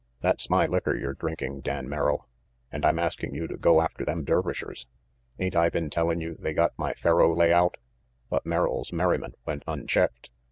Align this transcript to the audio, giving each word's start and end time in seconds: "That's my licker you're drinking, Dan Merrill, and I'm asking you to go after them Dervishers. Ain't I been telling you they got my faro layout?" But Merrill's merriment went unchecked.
"That's 0.21 0.49
my 0.49 0.65
licker 0.65 0.95
you're 0.95 1.13
drinking, 1.13 1.59
Dan 1.61 1.87
Merrill, 1.87 2.27
and 2.71 2.83
I'm 2.87 2.97
asking 2.97 3.35
you 3.35 3.45
to 3.45 3.55
go 3.55 3.81
after 3.81 4.03
them 4.03 4.23
Dervishers. 4.25 4.87
Ain't 5.37 5.55
I 5.55 5.69
been 5.69 5.91
telling 5.91 6.19
you 6.19 6.33
they 6.39 6.53
got 6.53 6.73
my 6.75 6.93
faro 6.95 7.31
layout?" 7.35 7.77
But 8.27 8.43
Merrill's 8.43 8.91
merriment 8.91 9.35
went 9.45 9.61
unchecked. 9.67 10.31